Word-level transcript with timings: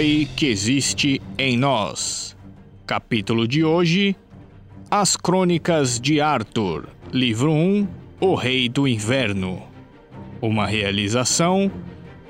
herói 0.00 0.28
que 0.34 0.46
existe 0.46 1.20
em 1.36 1.58
nós. 1.58 2.34
Capítulo 2.86 3.46
de 3.46 3.62
hoje: 3.62 4.16
As 4.90 5.14
Crônicas 5.14 6.00
de 6.00 6.20
Arthur, 6.20 6.88
Livro 7.12 7.52
1 7.52 7.86
O 8.18 8.34
Rei 8.34 8.68
do 8.68 8.88
Inverno. 8.88 9.62
Uma 10.40 10.66
realização: 10.66 11.70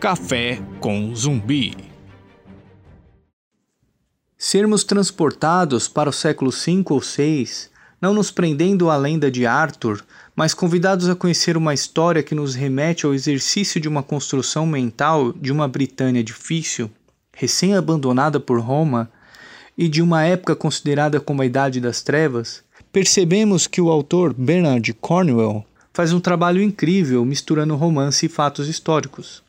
Café 0.01 0.61
com 0.81 1.15
Zumbi. 1.15 1.77
Sermos 4.37 4.83
transportados 4.83 5.87
para 5.87 6.11
o 6.11 6.13
século 6.13 6.51
V 6.51 6.85
ou 6.91 7.01
VI, 7.01 7.47
não 8.01 8.13
nos 8.15 8.31
prendendo 8.33 8.91
à 8.91 8.97
lenda 8.97 9.31
de 9.31 9.47
Arthur, 9.47 10.03
mas 10.35 10.55
convidados 10.55 11.09
a 11.09 11.15
conhecer 11.15 11.57
uma 11.57 11.75
história 11.75 12.23
que 12.23 12.35
nos 12.35 12.55
remete 12.55 13.07
ao 13.07 13.15
exercício 13.15 13.81
de 13.81 13.87
uma 13.87 14.03
construção 14.03 14.67
mental 14.67 15.33
de 15.35 15.53
uma 15.53 15.69
Britânia 15.69 16.25
difícil, 16.25 16.91
recém-abandonada 17.41 18.39
por 18.39 18.61
Roma, 18.61 19.11
e 19.77 19.89
de 19.89 20.03
uma 20.03 20.23
época 20.23 20.55
considerada 20.55 21.19
como 21.19 21.41
a 21.41 21.47
Idade 21.47 21.81
das 21.81 22.03
Trevas, 22.03 22.63
percebemos 22.93 23.67
que 23.67 23.81
o 23.81 23.91
autor 23.91 24.35
Bernard 24.35 24.93
Cornwell 24.93 25.65
faz 25.91 26.13
um 26.13 26.21
trabalho 26.21 26.63
incrível 26.63 27.25
misturando 27.25 27.75
romance 27.77 28.27
e 28.27 28.29
fatos 28.29 28.69
históricos. 28.69 29.43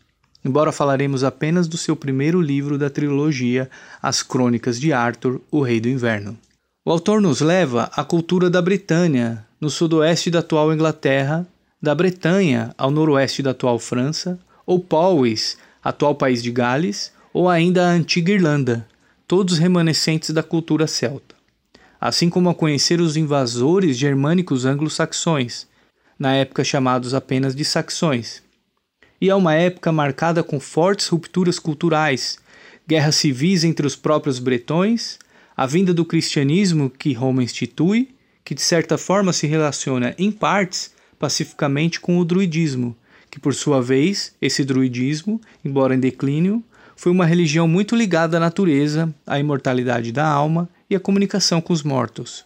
Embora 0.43 0.71
falaremos 0.71 1.21
apenas 1.21 1.67
do 1.67 1.77
seu 1.77 1.93
primeiro 1.93 2.39
livro 2.39 2.77
da 2.77 2.89
trilogia, 2.89 3.69
As 4.01 4.23
Crônicas 4.23 4.79
de 4.79 4.93
Arthur, 4.93 5.41
o 5.51 5.61
Rei 5.61 5.81
do 5.81 5.89
Inverno. 5.89 6.37
O 6.85 6.91
autor 6.91 7.19
nos 7.19 7.41
leva 7.41 7.91
à 7.93 8.05
cultura 8.05 8.49
da 8.49 8.61
Britânia, 8.61 9.45
no 9.59 9.69
sudoeste 9.69 10.31
da 10.31 10.39
atual 10.39 10.73
Inglaterra, 10.73 11.45
da 11.81 11.93
Bretanha 11.93 12.73
ao 12.77 12.89
noroeste 12.89 13.43
da 13.43 13.51
atual 13.51 13.77
França, 13.77 14.39
ou 14.65 14.79
Powys, 14.79 15.57
atual 15.83 16.15
país 16.15 16.41
de 16.41 16.51
Gales, 16.51 17.11
ou 17.33 17.49
ainda 17.49 17.87
a 17.87 17.91
antiga 17.91 18.31
Irlanda, 18.33 18.87
todos 19.27 19.57
remanescentes 19.57 20.31
da 20.31 20.43
cultura 20.43 20.87
celta, 20.87 21.35
assim 21.99 22.29
como 22.29 22.49
a 22.49 22.55
conhecer 22.55 22.99
os 22.99 23.15
invasores 23.15 23.97
germânicos 23.97 24.65
anglo-saxões, 24.65 25.67
na 26.19 26.33
época 26.33 26.63
chamados 26.63 27.13
apenas 27.13 27.55
de 27.55 27.63
saxões. 27.63 28.43
E 29.19 29.29
é 29.29 29.35
uma 29.35 29.53
época 29.53 29.91
marcada 29.91 30.43
com 30.43 30.59
fortes 30.59 31.07
rupturas 31.07 31.57
culturais, 31.57 32.39
guerras 32.87 33.15
civis 33.15 33.63
entre 33.63 33.87
os 33.87 33.95
próprios 33.95 34.39
bretões, 34.39 35.17
a 35.55 35.65
vinda 35.65 35.93
do 35.93 36.03
cristianismo 36.03 36.89
que 36.89 37.13
Roma 37.13 37.43
institui, 37.43 38.09
que 38.43 38.55
de 38.55 38.61
certa 38.61 38.97
forma 38.97 39.31
se 39.31 39.47
relaciona 39.47 40.15
em 40.17 40.31
partes 40.31 40.91
pacificamente 41.19 41.99
com 41.99 42.17
o 42.17 42.25
druidismo, 42.25 42.97
que 43.29 43.39
por 43.39 43.53
sua 43.53 43.81
vez, 43.81 44.35
esse 44.41 44.65
druidismo, 44.65 45.39
embora 45.63 45.95
em 45.95 45.99
declínio, 45.99 46.63
foi 47.01 47.11
uma 47.11 47.25
religião 47.25 47.67
muito 47.67 47.95
ligada 47.95 48.37
à 48.37 48.39
natureza, 48.39 49.11
à 49.25 49.39
imortalidade 49.39 50.11
da 50.11 50.23
alma 50.23 50.69
e 50.87 50.95
à 50.95 50.99
comunicação 50.99 51.59
com 51.59 51.73
os 51.73 51.81
mortos. 51.81 52.45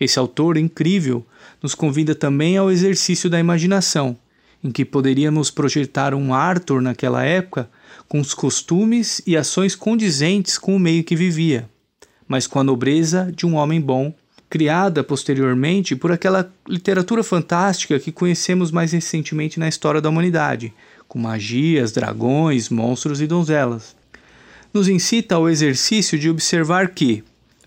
Esse 0.00 0.18
autor 0.18 0.56
incrível 0.56 1.24
nos 1.62 1.76
convida 1.76 2.12
também 2.12 2.56
ao 2.56 2.72
exercício 2.72 3.30
da 3.30 3.38
imaginação, 3.38 4.18
em 4.64 4.72
que 4.72 4.84
poderíamos 4.84 5.48
projetar 5.48 6.12
um 6.12 6.34
Arthur 6.34 6.82
naquela 6.82 7.24
época 7.24 7.70
com 8.08 8.18
os 8.18 8.34
costumes 8.34 9.22
e 9.24 9.36
ações 9.36 9.76
condizentes 9.76 10.58
com 10.58 10.74
o 10.74 10.80
meio 10.80 11.04
que 11.04 11.14
vivia, 11.14 11.70
mas 12.26 12.48
com 12.48 12.58
a 12.58 12.64
nobreza 12.64 13.32
de 13.32 13.46
um 13.46 13.54
homem 13.54 13.80
bom, 13.80 14.12
criada 14.50 15.04
posteriormente 15.04 15.94
por 15.94 16.10
aquela 16.10 16.52
literatura 16.66 17.22
fantástica 17.22 18.00
que 18.00 18.10
conhecemos 18.10 18.72
mais 18.72 18.90
recentemente 18.90 19.60
na 19.60 19.68
história 19.68 20.00
da 20.00 20.08
humanidade, 20.08 20.74
com 21.08 21.18
magias, 21.18 21.90
dragões, 21.90 22.68
monstros 22.68 23.20
e 23.20 23.26
donzelas. 23.26 23.96
Nos 24.72 24.88
incita 24.88 25.36
ao 25.36 25.48
exercício 25.48 26.18
de 26.18 26.28
observar 26.28 26.90
que, 26.90 27.24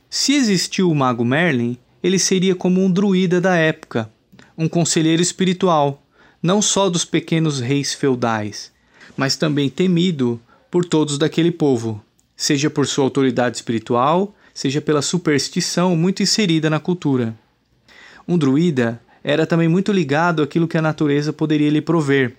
se 0.09 0.33
existiu 0.33 0.91
o 0.91 0.95
mago 0.95 1.25
Merlin, 1.25 1.77
ele 2.03 2.19
seria 2.19 2.53
como 2.53 2.83
um 2.83 2.91
druida 2.91 3.41
da 3.41 3.55
época, 3.55 4.09
um 4.57 4.67
conselheiro 4.67 5.21
espiritual, 5.21 6.03
não 6.41 6.61
só 6.61 6.89
dos 6.89 7.03
pequenos 7.03 7.59
reis 7.59 7.93
feudais, 7.93 8.71
mas 9.17 9.35
também 9.35 9.69
temido 9.69 10.39
por 10.69 10.85
todos 10.85 11.17
daquele 11.17 11.51
povo, 11.51 12.03
seja 12.35 12.69
por 12.69 12.85
sua 12.87 13.05
autoridade 13.05 13.57
espiritual, 13.57 14.35
seja 14.53 14.81
pela 14.81 15.01
superstição 15.01 15.95
muito 15.95 16.21
inserida 16.21 16.69
na 16.69 16.79
cultura. 16.79 17.35
Um 18.27 18.37
druida 18.37 19.01
era 19.23 19.45
também 19.45 19.67
muito 19.67 19.91
ligado 19.91 20.41
àquilo 20.41 20.67
que 20.67 20.77
a 20.77 20.81
natureza 20.81 21.31
poderia 21.31 21.69
lhe 21.69 21.81
prover, 21.81 22.35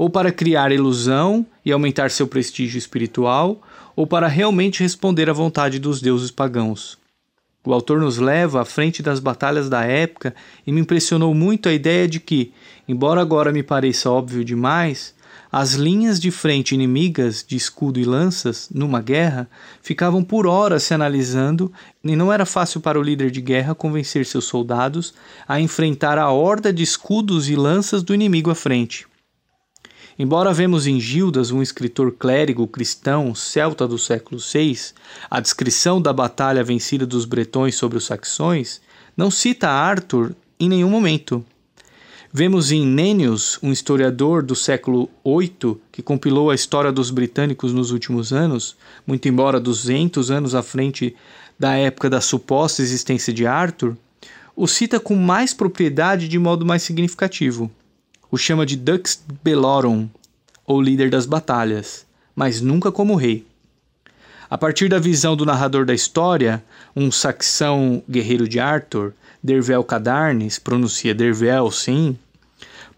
ou 0.00 0.08
para 0.08 0.32
criar 0.32 0.72
ilusão 0.72 1.44
e 1.62 1.70
aumentar 1.70 2.10
seu 2.10 2.26
prestígio 2.26 2.78
espiritual, 2.78 3.60
ou 3.94 4.06
para 4.06 4.28
realmente 4.28 4.82
responder 4.82 5.28
à 5.28 5.32
vontade 5.34 5.78
dos 5.78 6.00
deuses 6.00 6.30
pagãos. 6.30 6.96
O 7.62 7.74
autor 7.74 8.00
nos 8.00 8.16
leva 8.16 8.62
à 8.62 8.64
frente 8.64 9.02
das 9.02 9.20
batalhas 9.20 9.68
da 9.68 9.84
época 9.84 10.34
e 10.66 10.72
me 10.72 10.80
impressionou 10.80 11.34
muito 11.34 11.68
a 11.68 11.72
ideia 11.74 12.08
de 12.08 12.18
que, 12.18 12.50
embora 12.88 13.20
agora 13.20 13.52
me 13.52 13.62
pareça 13.62 14.10
óbvio 14.10 14.42
demais, 14.42 15.14
as 15.52 15.74
linhas 15.74 16.18
de 16.18 16.30
frente 16.30 16.74
inimigas 16.74 17.44
de 17.46 17.54
escudo 17.54 18.00
e 18.00 18.04
lanças, 18.06 18.70
numa 18.72 19.02
guerra, 19.02 19.50
ficavam 19.82 20.24
por 20.24 20.46
horas 20.46 20.82
se 20.82 20.94
analisando 20.94 21.70
e 22.02 22.16
não 22.16 22.32
era 22.32 22.46
fácil 22.46 22.80
para 22.80 22.98
o 22.98 23.02
líder 23.02 23.30
de 23.30 23.42
guerra 23.42 23.74
convencer 23.74 24.24
seus 24.24 24.46
soldados 24.46 25.12
a 25.46 25.60
enfrentar 25.60 26.16
a 26.16 26.30
horda 26.30 26.72
de 26.72 26.82
escudos 26.82 27.50
e 27.50 27.54
lanças 27.54 28.02
do 28.02 28.14
inimigo 28.14 28.50
à 28.50 28.54
frente. 28.54 29.09
Embora 30.22 30.52
vemos 30.52 30.86
em 30.86 31.00
Gildas, 31.00 31.50
um 31.50 31.62
escritor 31.62 32.12
clérigo 32.12 32.66
cristão 32.66 33.34
celta 33.34 33.88
do 33.88 33.96
século 33.96 34.38
VI, 34.38 34.92
a 35.30 35.40
descrição 35.40 35.98
da 35.98 36.12
batalha 36.12 36.62
vencida 36.62 37.06
dos 37.06 37.24
bretões 37.24 37.74
sobre 37.74 37.96
os 37.96 38.04
saxões, 38.04 38.82
não 39.16 39.30
cita 39.30 39.70
Arthur 39.70 40.34
em 40.60 40.68
nenhum 40.68 40.90
momento. 40.90 41.42
Vemos 42.30 42.70
em 42.70 42.86
Nennius, 42.86 43.58
um 43.62 43.72
historiador 43.72 44.42
do 44.42 44.54
século 44.54 45.08
VIII 45.24 45.78
que 45.90 46.02
compilou 46.02 46.50
a 46.50 46.54
história 46.54 46.92
dos 46.92 47.10
britânicos 47.10 47.72
nos 47.72 47.90
últimos 47.90 48.30
anos, 48.30 48.76
muito 49.06 49.26
embora 49.26 49.58
200 49.58 50.30
anos 50.30 50.54
à 50.54 50.62
frente 50.62 51.16
da 51.58 51.76
época 51.76 52.10
da 52.10 52.20
suposta 52.20 52.82
existência 52.82 53.32
de 53.32 53.46
Arthur, 53.46 53.96
o 54.54 54.66
cita 54.66 55.00
com 55.00 55.16
mais 55.16 55.54
propriedade 55.54 56.28
de 56.28 56.38
modo 56.38 56.66
mais 56.66 56.82
significativo 56.82 57.70
o 58.30 58.36
chama 58.36 58.64
de 58.64 58.76
Dux 58.76 59.22
Bellorum, 59.42 60.08
ou 60.66 60.80
líder 60.80 61.10
das 61.10 61.26
batalhas, 61.26 62.06
mas 62.34 62.60
nunca 62.60 62.92
como 62.92 63.16
rei. 63.16 63.44
A 64.48 64.56
partir 64.56 64.88
da 64.88 64.98
visão 64.98 65.36
do 65.36 65.46
narrador 65.46 65.84
da 65.84 65.94
história, 65.94 66.62
um 66.94 67.10
saxão 67.10 68.02
guerreiro 68.08 68.48
de 68.48 68.58
Arthur, 68.58 69.12
Dervel 69.42 69.82
Cadarnes, 69.82 70.58
pronuncia 70.58 71.14
Dervel, 71.14 71.70
sim, 71.70 72.16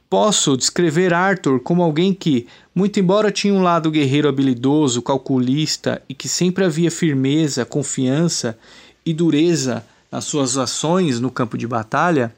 posso 0.08 0.56
descrever 0.56 1.14
Arthur 1.14 1.60
como 1.60 1.82
alguém 1.82 2.12
que, 2.12 2.46
muito 2.74 3.00
embora 3.00 3.30
tinha 3.30 3.54
um 3.54 3.62
lado 3.62 3.90
guerreiro 3.90 4.28
habilidoso, 4.28 5.00
calculista 5.00 6.02
e 6.08 6.14
que 6.14 6.28
sempre 6.28 6.64
havia 6.64 6.90
firmeza, 6.90 7.64
confiança 7.64 8.58
e 9.06 9.14
dureza 9.14 9.84
nas 10.10 10.24
suas 10.24 10.58
ações 10.58 11.18
no 11.18 11.30
campo 11.30 11.56
de 11.56 11.66
batalha, 11.66 12.34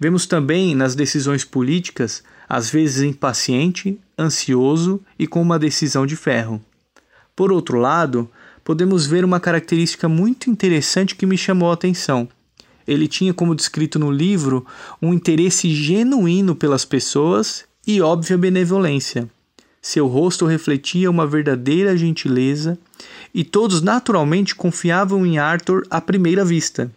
Vemos 0.00 0.24
também 0.24 0.74
nas 0.74 0.94
decisões 0.94 1.44
políticas, 1.44 2.22
às 2.48 2.70
vezes 2.70 3.02
impaciente, 3.02 4.00
ansioso 4.18 4.98
e 5.18 5.26
com 5.26 5.42
uma 5.42 5.58
decisão 5.58 6.06
de 6.06 6.16
ferro. 6.16 6.58
Por 7.36 7.52
outro 7.52 7.78
lado, 7.78 8.26
podemos 8.64 9.06
ver 9.06 9.26
uma 9.26 9.38
característica 9.38 10.08
muito 10.08 10.48
interessante 10.48 11.14
que 11.14 11.26
me 11.26 11.36
chamou 11.36 11.70
a 11.70 11.74
atenção. 11.74 12.26
Ele 12.88 13.06
tinha, 13.06 13.34
como 13.34 13.54
descrito 13.54 13.98
no 13.98 14.10
livro, 14.10 14.66
um 15.02 15.12
interesse 15.12 15.72
genuíno 15.72 16.56
pelas 16.56 16.86
pessoas 16.86 17.64
e 17.86 18.00
óbvia 18.00 18.38
benevolência. 18.38 19.28
Seu 19.82 20.06
rosto 20.06 20.46
refletia 20.46 21.10
uma 21.10 21.26
verdadeira 21.26 21.96
gentileza 21.96 22.78
e 23.34 23.44
todos 23.44 23.82
naturalmente 23.82 24.54
confiavam 24.54 25.26
em 25.26 25.38
Arthur 25.38 25.86
à 25.90 26.00
primeira 26.00 26.44
vista. 26.44 26.90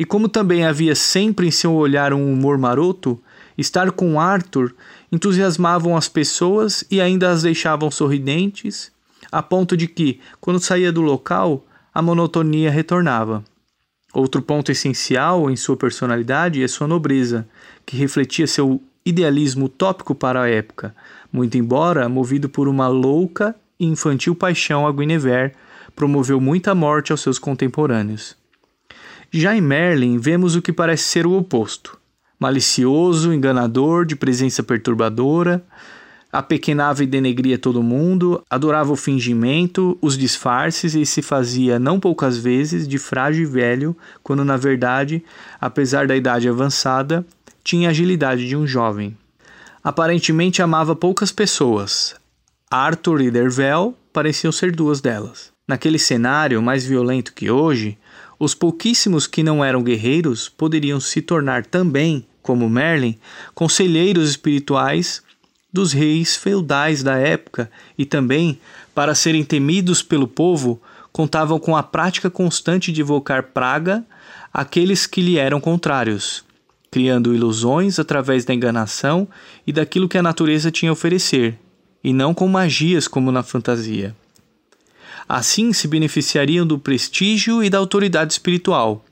E 0.00 0.04
como 0.06 0.30
também 0.30 0.64
havia 0.64 0.94
sempre 0.94 1.46
em 1.46 1.50
seu 1.50 1.74
olhar 1.74 2.14
um 2.14 2.32
humor 2.32 2.56
maroto, 2.56 3.20
estar 3.58 3.92
com 3.92 4.18
Arthur 4.18 4.74
entusiasmavam 5.12 5.94
as 5.94 6.08
pessoas 6.08 6.82
e 6.90 7.02
ainda 7.02 7.28
as 7.28 7.42
deixavam 7.42 7.90
sorridentes, 7.90 8.90
a 9.30 9.42
ponto 9.42 9.76
de 9.76 9.86
que, 9.86 10.18
quando 10.40 10.58
saía 10.58 10.90
do 10.90 11.02
local, 11.02 11.66
a 11.92 12.00
monotonia 12.00 12.70
retornava. 12.70 13.44
Outro 14.14 14.40
ponto 14.40 14.72
essencial 14.72 15.50
em 15.50 15.54
sua 15.54 15.76
personalidade 15.76 16.62
é 16.62 16.66
sua 16.66 16.86
nobreza, 16.86 17.46
que 17.84 17.94
refletia 17.94 18.46
seu 18.46 18.80
idealismo 19.04 19.66
utópico 19.66 20.14
para 20.14 20.40
a 20.40 20.48
época, 20.48 20.96
muito 21.30 21.58
embora 21.58 22.08
movido 22.08 22.48
por 22.48 22.68
uma 22.68 22.88
louca 22.88 23.54
e 23.78 23.84
infantil 23.84 24.34
paixão 24.34 24.86
a 24.86 24.92
Guinevere, 24.92 25.52
promoveu 25.94 26.40
muita 26.40 26.74
morte 26.74 27.12
aos 27.12 27.20
seus 27.20 27.38
contemporâneos. 27.38 28.39
Já 29.32 29.54
em 29.54 29.60
Merlin, 29.60 30.18
vemos 30.18 30.56
o 30.56 30.62
que 30.62 30.72
parece 30.72 31.04
ser 31.04 31.24
o 31.24 31.36
oposto. 31.36 31.96
Malicioso, 32.38 33.32
enganador, 33.32 34.04
de 34.04 34.16
presença 34.16 34.60
perturbadora, 34.60 35.64
apequenava 36.32 37.04
e 37.04 37.06
denegria 37.06 37.56
todo 37.56 37.82
mundo, 37.82 38.42
adorava 38.50 38.92
o 38.92 38.96
fingimento, 38.96 39.96
os 40.02 40.18
disfarces 40.18 40.94
e 40.96 41.06
se 41.06 41.22
fazia, 41.22 41.78
não 41.78 42.00
poucas 42.00 42.38
vezes, 42.38 42.88
de 42.88 42.98
frágil 42.98 43.44
e 43.44 43.46
velho, 43.46 43.96
quando 44.22 44.44
na 44.44 44.56
verdade, 44.56 45.22
apesar 45.60 46.08
da 46.08 46.16
idade 46.16 46.48
avançada, 46.48 47.24
tinha 47.62 47.88
a 47.88 47.90
agilidade 47.90 48.48
de 48.48 48.56
um 48.56 48.66
jovem. 48.66 49.16
Aparentemente 49.84 50.60
amava 50.60 50.96
poucas 50.96 51.30
pessoas. 51.30 52.16
Arthur 52.68 53.20
e 53.20 53.30
Dervel 53.30 53.94
pareciam 54.12 54.50
ser 54.50 54.72
duas 54.72 55.00
delas. 55.00 55.52
Naquele 55.68 56.00
cenário 56.00 56.60
mais 56.60 56.84
violento 56.84 57.32
que 57.32 57.48
hoje, 57.48 57.96
os 58.40 58.54
pouquíssimos 58.54 59.26
que 59.26 59.42
não 59.42 59.62
eram 59.62 59.82
guerreiros 59.82 60.48
poderiam 60.48 60.98
se 60.98 61.20
tornar 61.20 61.66
também, 61.66 62.24
como 62.42 62.70
Merlin, 62.70 63.18
conselheiros 63.54 64.30
espirituais 64.30 65.22
dos 65.70 65.92
reis 65.92 66.36
feudais 66.36 67.02
da 67.02 67.16
época 67.16 67.70
e 67.98 68.06
também, 68.06 68.58
para 68.94 69.14
serem 69.14 69.44
temidos 69.44 70.02
pelo 70.02 70.26
povo, 70.26 70.80
contavam 71.12 71.58
com 71.60 71.76
a 71.76 71.82
prática 71.82 72.30
constante 72.30 72.90
de 72.90 73.02
evocar 73.02 73.42
praga 73.52 74.02
àqueles 74.50 75.06
que 75.06 75.20
lhe 75.20 75.36
eram 75.36 75.60
contrários, 75.60 76.42
criando 76.90 77.34
ilusões 77.34 77.98
através 77.98 78.46
da 78.46 78.54
enganação 78.54 79.28
e 79.66 79.72
daquilo 79.72 80.08
que 80.08 80.16
a 80.16 80.22
natureza 80.22 80.70
tinha 80.70 80.90
a 80.90 80.94
oferecer, 80.94 81.58
e 82.02 82.10
não 82.10 82.32
com 82.32 82.48
magias 82.48 83.06
como 83.06 83.30
na 83.30 83.42
fantasia. 83.42 84.16
Assim 85.32 85.72
se 85.72 85.86
beneficiariam 85.86 86.66
do 86.66 86.76
prestígio 86.76 87.62
e 87.62 87.70
da 87.70 87.78
autoridade 87.78 88.32
espiritual. 88.32 89.04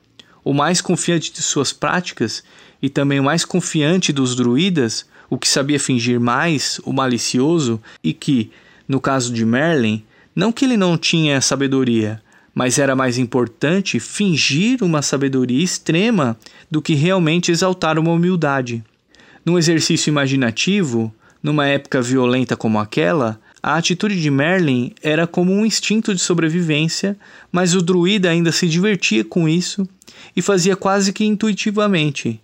O 0.43 0.53
mais 0.53 0.81
confiante 0.81 1.31
de 1.31 1.41
suas 1.41 1.71
práticas 1.71 2.43
e 2.81 2.89
também 2.89 3.21
o 3.21 3.23
mais 3.23 3.45
confiante 3.45 4.11
dos 4.11 4.35
druidas 4.35 5.05
o 5.29 5.37
que 5.37 5.47
sabia 5.47 5.79
fingir 5.79 6.19
mais, 6.19 6.81
o 6.83 6.91
malicioso, 6.91 7.81
e 8.03 8.11
que, 8.11 8.51
no 8.85 8.99
caso 8.99 9.31
de 9.31 9.45
Merlin, 9.45 10.03
não 10.35 10.51
que 10.51 10.65
ele 10.65 10.75
não 10.75 10.97
tinha 10.97 11.39
sabedoria, 11.39 12.21
mas 12.53 12.79
era 12.79 12.97
mais 12.97 13.17
importante 13.17 13.97
fingir 13.97 14.83
uma 14.83 15.01
sabedoria 15.01 15.63
extrema 15.63 16.37
do 16.69 16.81
que 16.81 16.95
realmente 16.95 17.49
exaltar 17.49 17.97
uma 17.97 18.11
humildade. 18.11 18.83
Num 19.45 19.57
exercício 19.57 20.09
imaginativo, 20.09 21.13
numa 21.41 21.65
época 21.65 22.01
violenta 22.01 22.57
como 22.57 22.77
aquela, 22.77 23.39
a 23.61 23.75
atitude 23.75 24.21
de 24.21 24.31
Merlin 24.31 24.93
era 25.03 25.27
como 25.27 25.51
um 25.51 25.65
instinto 25.65 26.13
de 26.13 26.21
sobrevivência, 26.21 27.17
mas 27.51 27.75
o 27.75 27.81
druida 27.81 28.29
ainda 28.29 28.51
se 28.51 28.67
divertia 28.67 29.23
com 29.23 29.49
isso 29.49 29.87
e 30.35 30.41
fazia 30.41 30.75
quase 30.75 31.11
que 31.11 31.25
intuitivamente, 31.25 32.39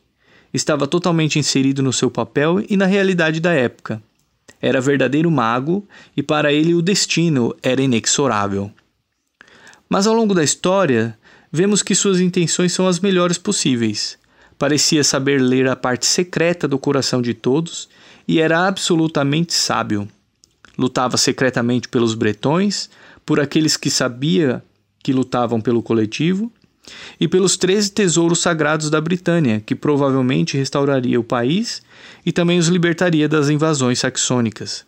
estava 0.54 0.88
totalmente 0.88 1.40
inserido 1.40 1.82
no 1.82 1.94
seu 1.94 2.12
papel 2.12 2.64
e 2.70 2.76
na 2.76 2.86
realidade 2.86 3.40
da 3.40 3.54
época. 3.54 4.02
Era 4.62 4.82
verdadeiro 4.82 5.30
mago 5.30 5.88
e 6.16 6.24
para 6.24 6.52
ele 6.52 6.74
o 6.74 6.82
destino 6.82 7.56
era 7.62 7.82
inexorável. 7.82 8.72
Mas 9.88 10.08
ao 10.08 10.14
longo 10.14 10.34
da 10.34 10.44
história, 10.44 11.18
vemos 11.52 11.84
que 11.84 11.96
suas 11.96 12.20
intenções 12.20 12.74
são 12.74 12.88
as 12.88 13.00
melhores 13.00 13.38
possíveis. 13.38 14.18
Parecia 14.58 15.04
saber 15.04 15.42
ler 15.42 15.68
a 15.70 15.76
parte 15.76 16.06
secreta 16.06 16.68
do 16.68 16.80
coração 16.80 17.22
de 17.22 17.34
todos 17.34 17.88
e 18.28 18.40
era 18.40 18.68
absolutamente 18.68 19.54
sábio. 19.54 20.08
Lutava 20.78 21.18
secretamente 21.18 21.88
pelos 21.88 22.14
bretões, 22.14 22.90
por 23.26 23.40
aqueles 23.40 23.78
que 23.78 23.90
sabia 23.90 24.64
que 25.04 25.14
lutavam 25.14 25.62
pelo 25.62 25.82
coletivo 25.82 26.52
e 27.20 27.28
pelos 27.28 27.58
treze 27.58 27.92
tesouros 27.92 28.40
sagrados 28.40 28.90
da 28.90 29.02
Britânia, 29.02 29.62
que 29.66 29.76
provavelmente 29.76 30.58
restauraria 30.58 31.20
o 31.20 31.24
país 31.24 31.82
e 32.26 32.32
também 32.32 32.60
os 32.60 32.68
libertaria 32.68 33.28
das 33.28 33.50
invasões 33.50 34.00
saxônicas. 34.00 34.86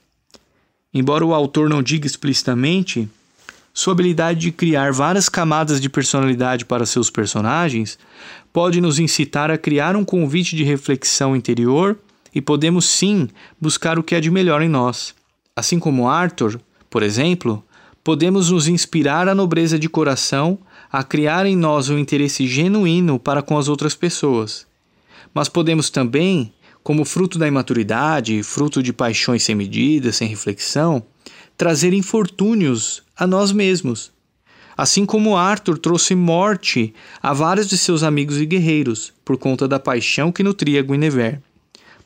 Embora 0.93 1.25
o 1.25 1.33
autor 1.33 1.69
não 1.69 1.83
diga 1.83 2.07
explicitamente, 2.07 3.09
sua 3.73 3.93
habilidade 3.93 4.39
de 4.39 4.51
criar 4.51 4.91
várias 4.91 5.29
camadas 5.29 5.79
de 5.79 5.87
personalidade 5.87 6.65
para 6.65 6.85
seus 6.85 7.11
personagens 7.11 7.99
pode 8.51 8.81
nos 8.81 8.97
incitar 8.97 9.51
a 9.51 9.57
criar 9.57 9.95
um 9.95 10.03
convite 10.03 10.55
de 10.55 10.63
reflexão 10.63 11.35
interior 11.35 11.95
e 12.33 12.41
podemos 12.41 12.85
sim 12.85 13.29
buscar 13.61 13.99
o 13.99 14.03
que 14.03 14.15
é 14.15 14.19
de 14.19 14.31
melhor 14.31 14.63
em 14.63 14.69
nós. 14.69 15.13
Assim 15.57 15.79
como 15.79 16.07
Arthur, 16.07 16.61
por 16.87 17.01
exemplo, 17.01 17.65
podemos 18.03 18.51
nos 18.51 18.67
inspirar 18.67 19.27
à 19.27 19.33
nobreza 19.33 19.79
de 19.79 19.89
coração 19.89 20.59
a 20.91 21.03
criar 21.03 21.47
em 21.47 21.55
nós 21.55 21.89
um 21.89 21.97
interesse 21.97 22.47
genuíno 22.47 23.17
para 23.17 23.41
com 23.41 23.57
as 23.57 23.67
outras 23.67 23.95
pessoas. 23.95 24.67
Mas 25.33 25.49
podemos 25.49 25.89
também, 25.89 26.53
como 26.83 27.03
fruto 27.03 27.39
da 27.39 27.47
imaturidade, 27.47 28.43
fruto 28.43 28.83
de 28.83 28.93
paixões 28.93 29.41
sem 29.41 29.55
medida, 29.55 30.11
sem 30.11 30.27
reflexão, 30.27 31.03
trazer 31.57 31.91
infortúnios 31.91 33.01
a 33.17 33.25
nós 33.25 33.51
mesmos. 33.51 34.11
Assim 34.77 35.07
como 35.07 35.35
Arthur 35.35 35.79
trouxe 35.79 36.13
morte 36.13 36.93
a 37.19 37.33
vários 37.33 37.67
de 37.67 37.79
seus 37.79 38.03
amigos 38.03 38.37
e 38.37 38.45
guerreiros, 38.45 39.11
por 39.25 39.37
conta 39.37 39.67
da 39.67 39.79
paixão 39.79 40.31
que 40.31 40.43
nutria 40.43 40.83
Guinevere. 40.83 41.39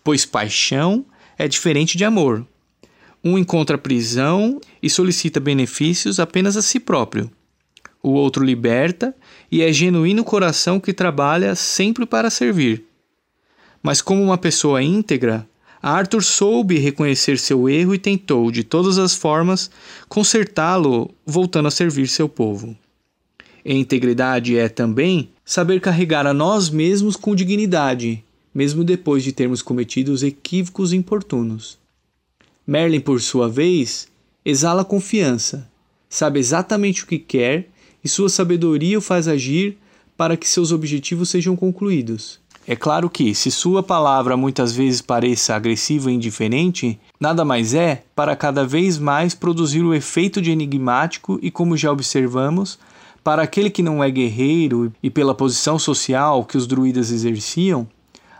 Pois 0.02 0.26
paixão 0.26 1.06
é 1.38 1.50
diferente 1.50 1.98
de 1.98 2.06
amor. 2.06 2.46
Um 3.24 3.38
encontra 3.38 3.78
prisão 3.78 4.60
e 4.82 4.90
solicita 4.90 5.40
benefícios 5.40 6.20
apenas 6.20 6.58
a 6.58 6.62
si 6.62 6.80
próprio 6.80 7.32
o 8.04 8.12
outro 8.12 8.44
liberta 8.44 9.16
e 9.52 9.62
é 9.62 9.72
genuíno 9.72 10.24
coração 10.24 10.80
que 10.80 10.94
trabalha 10.94 11.56
sempre 11.56 12.06
para 12.06 12.30
servir. 12.30 12.86
Mas, 13.84 14.02
como 14.02 14.22
uma 14.22 14.38
pessoa 14.38 14.82
íntegra, 14.82 15.48
Arthur 15.82 16.24
soube 16.24 16.78
reconhecer 16.78 17.38
seu 17.40 17.68
erro 17.68 17.96
e 17.96 18.00
tentou, 18.00 18.52
de 18.52 18.64
todas 18.64 18.98
as 18.98 19.16
formas, 19.16 19.70
consertá-lo, 20.08 21.10
voltando 21.26 21.68
a 21.68 21.72
servir 21.72 22.08
seu 22.08 22.30
povo. 22.30 22.76
E 23.66 23.76
integridade 23.76 24.58
é 24.58 24.70
também 24.70 25.30
saber 25.44 25.82
carregar 25.82 26.28
a 26.28 26.34
nós 26.34 26.70
mesmos 26.70 27.16
com 27.16 27.36
dignidade, 27.36 28.24
mesmo 28.54 28.84
depois 28.84 29.24
de 29.24 29.32
termos 29.32 29.62
cometido 29.62 30.12
os 30.12 30.24
equívocos 30.24 30.94
importunos. 30.94 31.81
Merlin, 32.66 33.00
por 33.00 33.20
sua 33.22 33.50
vez, 33.50 34.08
exala 34.46 34.86
confiança, 34.86 35.70
sabe 36.10 36.40
exatamente 36.40 37.04
o 37.04 37.08
que 37.08 37.18
quer 37.18 37.70
e 38.04 38.10
sua 38.10 38.30
sabedoria 38.30 38.98
o 38.98 39.02
faz 39.02 39.28
agir 39.28 39.78
para 40.16 40.38
que 40.38 40.48
seus 40.48 40.72
objetivos 40.72 41.30
sejam 41.30 41.56
concluídos. 41.56 42.40
É 42.68 42.76
claro 42.76 43.10
que, 43.10 43.34
se 43.34 43.50
sua 43.50 43.82
palavra 43.82 44.38
muitas 44.38 44.72
vezes 44.74 45.02
pareça 45.02 45.56
agressiva 45.56 46.12
e 46.12 46.14
indiferente, 46.14 47.00
nada 47.20 47.44
mais 47.44 47.74
é 47.74 48.04
para 48.16 48.36
cada 48.36 48.66
vez 48.66 49.00
mais 49.00 49.34
produzir 49.34 49.82
o 49.82 49.96
efeito 49.96 50.40
de 50.40 50.52
enigmático 50.52 51.40
e, 51.42 51.50
como 51.50 51.76
já 51.76 51.92
observamos, 51.92 52.78
para 53.24 53.42
aquele 53.42 53.70
que 53.70 53.82
não 53.82 54.04
é 54.04 54.12
guerreiro 54.12 54.94
e 55.02 55.10
pela 55.10 55.34
posição 55.34 55.80
social 55.80 56.46
que 56.46 56.58
os 56.58 56.68
druidas 56.68 57.12
exerciam, 57.12 57.88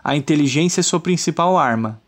a 0.04 0.16
inteligência 0.16 0.80
é 0.80 0.82
sua 0.82 1.00
principal 1.00 1.58
arma, 1.58 2.00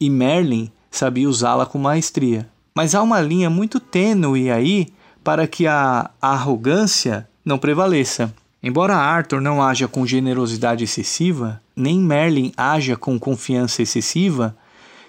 e 0.00 0.08
Merlin 0.08 0.70
sabia 0.90 1.28
usá-la 1.28 1.66
com 1.66 1.78
maestria. 1.78 2.48
Mas 2.74 2.94
há 2.94 3.02
uma 3.02 3.20
linha 3.20 3.50
muito 3.50 3.80
tênue 3.80 4.50
aí 4.50 4.88
para 5.22 5.46
que 5.46 5.66
a 5.66 6.10
arrogância 6.20 7.28
não 7.44 7.58
prevaleça. 7.58 8.32
Embora 8.62 8.96
Arthur 8.96 9.40
não 9.40 9.62
haja 9.62 9.86
com 9.86 10.06
generosidade 10.06 10.84
excessiva, 10.84 11.60
nem 11.76 12.00
Merlin 12.00 12.52
haja 12.56 12.96
com 12.96 13.18
confiança 13.18 13.82
excessiva, 13.82 14.56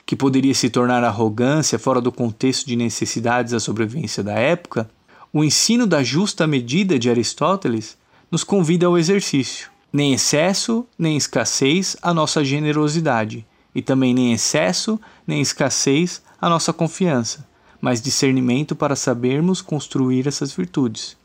que 0.06 0.16
poderia 0.16 0.54
se 0.54 0.70
tornar 0.70 1.04
arrogância 1.04 1.78
fora 1.78 2.02
do 2.02 2.12
contexto 2.12 2.66
de 2.68 2.76
necessidades 2.76 3.52
da 3.52 3.60
sobrevivência 3.60 4.24
da 4.24 4.34
época, 4.34 4.90
o 5.32 5.44
ensino 5.44 5.86
da 5.86 6.02
justa 6.02 6.48
medida 6.48 6.98
de 6.98 7.10
Aristóteles 7.10 7.98
nos 8.32 8.44
convida 8.44 8.88
ao 8.88 8.98
exercício. 8.98 9.70
Nem 9.92 10.14
excesso, 10.14 10.86
nem 10.98 11.16
escassez 11.18 11.96
a 12.02 12.14
nossa 12.14 12.44
generosidade, 12.44 13.46
e 13.74 13.82
também 13.82 14.14
nem 14.14 14.34
excesso, 14.34 15.00
nem 15.26 15.42
escassez 15.42 16.22
a 16.42 16.50
nossa 16.50 16.74
confiança 16.74 17.50
mas 17.82 18.02
discernimento 18.02 18.76
para 18.76 18.96
sabermos 18.96 19.62
construir 19.62 20.28
essas 20.28 20.52
virtudes. 20.52 21.18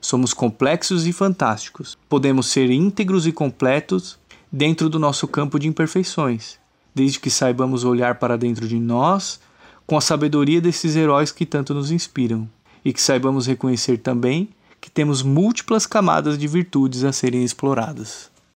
Somos 0.00 0.34
complexos 0.34 1.06
e 1.06 1.12
fantásticos. 1.12 1.96
Podemos 2.08 2.46
ser 2.46 2.70
íntegros 2.70 3.26
e 3.26 3.32
completos 3.32 4.18
dentro 4.52 4.88
do 4.88 4.98
nosso 4.98 5.26
campo 5.26 5.58
de 5.58 5.66
imperfeições, 5.66 6.58
desde 6.94 7.18
que 7.18 7.30
saibamos 7.30 7.82
olhar 7.82 8.16
para 8.16 8.36
dentro 8.36 8.68
de 8.68 8.78
nós 8.78 9.40
com 9.86 9.96
a 9.96 10.00
sabedoria 10.00 10.60
desses 10.60 10.96
heróis 10.96 11.30
que 11.30 11.46
tanto 11.46 11.72
nos 11.72 11.90
inspiram, 11.90 12.48
e 12.84 12.92
que 12.92 13.00
saibamos 13.00 13.46
reconhecer 13.46 13.98
também 13.98 14.48
que 14.80 14.90
temos 14.90 15.22
múltiplas 15.22 15.86
camadas 15.86 16.36
de 16.38 16.46
virtudes 16.46 17.04
a 17.04 17.12
serem 17.12 17.44
exploradas. 17.44 18.30